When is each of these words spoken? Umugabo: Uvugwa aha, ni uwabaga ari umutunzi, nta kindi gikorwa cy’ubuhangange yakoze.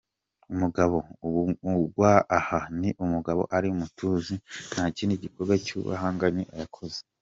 Umugabo: 0.53 0.95
Uvugwa 1.27 2.11
aha, 2.37 2.59
ni 2.79 2.89
uwabaga 3.03 3.43
ari 3.57 3.67
umutunzi, 3.75 4.33
nta 4.71 4.83
kindi 4.95 5.21
gikorwa 5.23 5.53
cy’ubuhangange 5.65 6.43
yakoze. 6.61 6.99